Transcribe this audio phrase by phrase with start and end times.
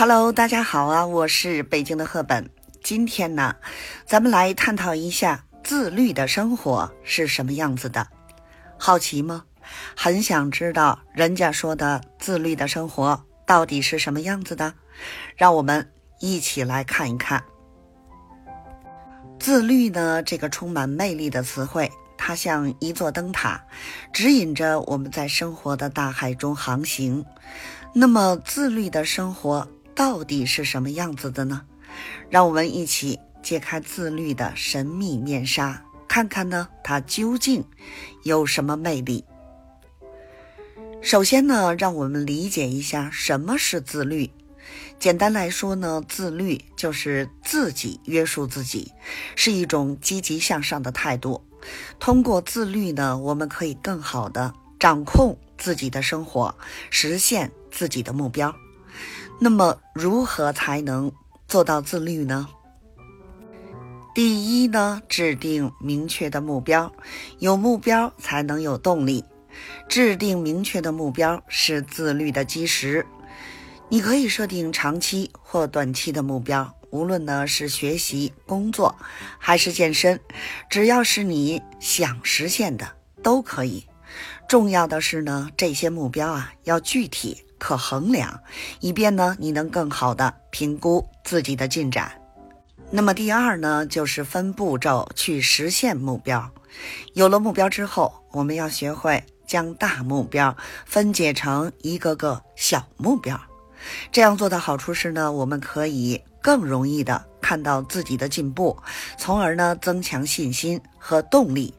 [0.00, 2.48] Hello，大家好啊，我是北京的赫本。
[2.84, 3.56] 今天呢，
[4.06, 8.06] 咱们来探讨一下自律的生活是什么样子的。
[8.78, 9.42] 好奇吗？
[9.96, 14.72] 很想知道人家说的自律的生活到底是什么样子的？
[15.34, 15.90] 让我们
[16.20, 17.42] 一起来看一看。
[19.40, 23.60] 自律呢，这个充满魅力的词汇，它像一座灯塔，
[24.12, 27.24] 指引着我们在生活的大海中航行。
[27.92, 29.66] 那么，自律的生活。
[29.98, 31.62] 到底是什么样子的呢？
[32.30, 37.64] 让我们一起揭开自律的神秘面纱，看看呢，它究竟
[38.22, 39.24] 有什么魅力。
[41.02, 44.30] 首先呢，让我们理解一下什么是自律。
[45.00, 48.92] 简单来说呢，自律就是自己约束自己，
[49.34, 51.42] 是一种积极向上的态度。
[51.98, 56.54] 通过自律呢，我们可以更好的掌控自己的生活，
[56.88, 58.54] 实现自己的目标。
[59.40, 61.12] 那么，如何才能
[61.46, 62.48] 做到自律呢？
[64.14, 66.92] 第一呢，制定明确的目标，
[67.38, 69.24] 有目标才能有动力。
[69.88, 73.06] 制定明确的目标是自律的基石。
[73.88, 78.96] 你可以设定长期或短期的目标，无论呢是学习、工作
[79.38, 80.18] 还是健身，
[80.68, 82.88] 只要是你想实现的
[83.22, 83.84] 都可以。
[84.48, 87.44] 重要的是呢，这些目标啊要具体。
[87.58, 88.40] 可衡量，
[88.80, 92.10] 以便呢你能更好的评估自己的进展。
[92.90, 96.50] 那么第二呢，就是分步骤去实现目标。
[97.12, 103.38] 有了目标之后，我们要学会将大目标分解成一个个小目标。
[104.10, 108.76] 这样做的好处是呢，我们可以更容易的看到自己的进步，
[109.18, 111.74] 从而呢增强信心和动力。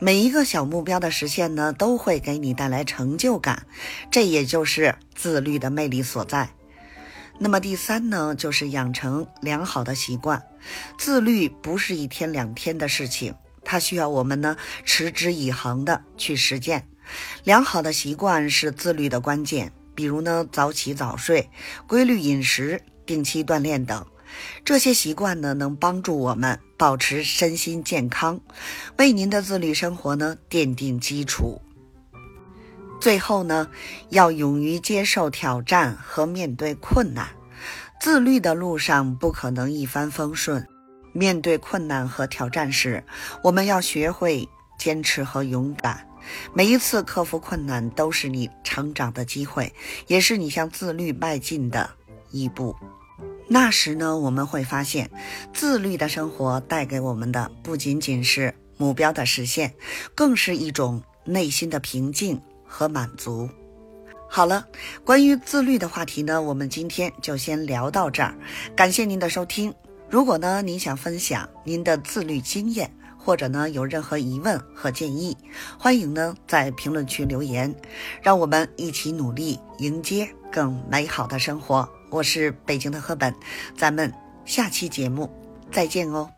[0.00, 3.66] 每一个小目标的实现呢，都会给你带来成就感，
[4.12, 6.50] 这也就是自律的魅力所在。
[7.40, 10.40] 那么第三呢，就是养成良好的习惯。
[10.96, 16.86] 自律不是一天两天的事情，它需要我们呢持之以恒的去实践。
[17.42, 21.50] 良好的习惯是自律的关键，比如呢早起早睡、
[21.88, 24.06] 规律饮食、定期锻炼等。
[24.64, 28.40] 这些习惯呢，能帮助我们保持身心健康，
[28.96, 31.60] 为您的自律生活呢奠定基础。
[33.00, 33.68] 最后呢，
[34.08, 37.28] 要勇于接受挑战和面对困难。
[38.00, 40.66] 自律的路上不可能一帆风顺，
[41.12, 43.04] 面对困难和挑战时，
[43.42, 46.06] 我们要学会坚持和勇敢。
[46.52, 49.72] 每一次克服困难，都是你成长的机会，
[50.08, 51.88] 也是你向自律迈进的
[52.30, 52.76] 一步。
[53.50, 55.10] 那时呢，我们会发现，
[55.54, 59.74] 自律的生活带给我们的不仅仅是目标的实现，
[60.14, 63.48] 更是一种内心的平静和满足。
[64.28, 64.66] 好了，
[65.02, 68.34] 关于自律的话题呢，我们今天就先聊到这儿。
[68.76, 69.74] 感谢您的收听。
[70.10, 75.34] 如果呢，您想分享您的自律经验，或者呢有任何疑问和建议，
[75.78, 77.74] 欢迎呢在评论区留言，
[78.22, 81.88] 让我们一起努力迎接更美好的生活。
[82.10, 83.34] 我是北京的赫本，
[83.76, 84.12] 咱们
[84.44, 85.30] 下期节目
[85.70, 86.30] 再见哦。